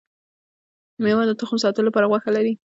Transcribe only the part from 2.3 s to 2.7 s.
لري